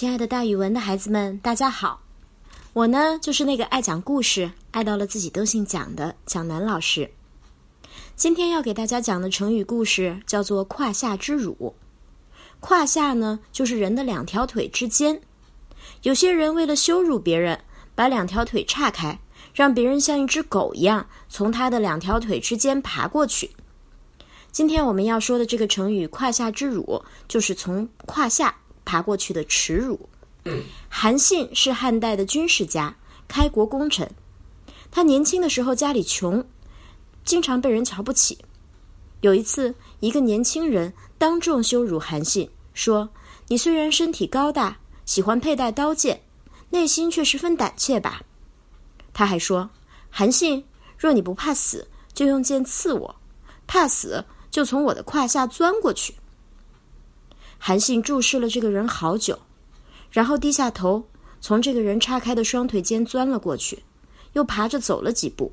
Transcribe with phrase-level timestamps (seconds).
[0.00, 2.00] 亲爱的，大语文的孩子们，大家好！
[2.72, 7.10] 我呢，就是那个爱讲故事、爱到了自己都姓蒋的蒋楠老师。
[8.14, 11.74] 今天要给大家讲的成语故事叫做“胯下之辱”。
[12.60, 15.20] 胯下呢，就是人的两条腿之间。
[16.02, 17.60] 有些人为了羞辱别人，
[17.96, 19.18] 把两条腿岔开，
[19.52, 23.50] 让别人像一只狗一样从他的两条腿之间爬过去。
[24.52, 28.54] 今天我们要说的这个成语“胯下之辱”，就是从胯下。
[28.88, 30.08] 爬过去的耻辱。
[30.88, 32.96] 韩信是汉代的军事家、
[33.28, 34.10] 开国功臣。
[34.90, 36.42] 他年轻的时候家里穷，
[37.22, 38.38] 经常被人瞧不起。
[39.20, 43.10] 有一次，一个年轻人当众羞辱韩信，说
[43.48, 46.22] ：“你虽然身体高大，喜欢佩戴刀剑，
[46.70, 48.22] 内心却十分胆怯吧？”
[49.12, 49.68] 他还说
[50.08, 50.64] ：“韩信，
[50.96, 53.14] 若你不怕死，就用剑刺我；
[53.66, 56.14] 怕死，就从我的胯下钻过去。”
[57.58, 59.38] 韩信注视了这个人好久，
[60.10, 61.04] 然后低下头，
[61.40, 63.82] 从这个人叉开的双腿间钻了过去，
[64.32, 65.52] 又爬着走了几步。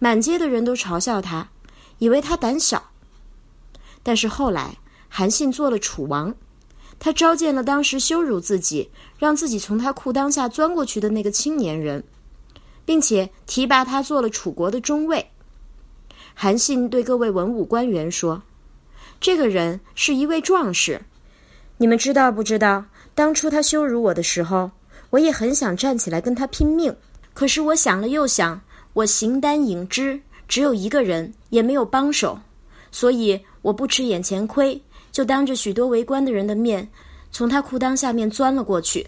[0.00, 1.48] 满街的人都嘲笑他，
[1.98, 2.90] 以为他胆小。
[4.02, 4.76] 但是后来，
[5.08, 6.34] 韩信做了楚王，
[6.98, 12.02] 他召见了当时羞辱自己、让自己从他裤裆下钻过去的那个青年人，
[12.84, 15.30] 并且提拔他做了楚国的中尉。
[16.34, 18.42] 韩信对各位文武官员说。
[19.20, 21.00] 这个人是一位壮士，
[21.76, 22.84] 你们知道不知道？
[23.14, 24.70] 当初他羞辱我的时候，
[25.10, 26.94] 我也很想站起来跟他拼命。
[27.34, 28.60] 可是我想了又想，
[28.92, 32.38] 我形单影只，只有一个人，也没有帮手，
[32.92, 36.88] 所以我不吃眼前亏，就当着许多围观的人的面，
[37.32, 39.04] 从他裤裆下面钻了过去。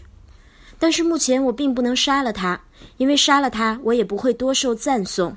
[0.78, 2.60] 但是目前我并不能杀了他，
[2.96, 5.32] 因为杀了他，我也不会多受赞颂；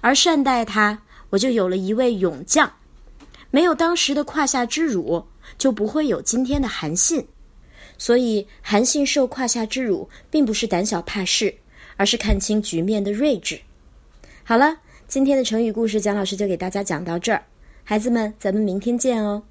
[0.00, 2.70] 而善待他，我就有了一位勇将。
[3.50, 5.24] 没有当时的胯下之辱，
[5.56, 7.26] 就不会有今天的韩信。
[7.96, 11.54] 所以，韩信受胯下之辱，并不是胆小怕事，
[11.96, 13.58] 而是看清局面的睿智。
[14.44, 17.42] 好了，今天的成语故事，蒋老师就给大家讲到这儿。
[17.82, 19.42] 孩子们，咱们明天见哦。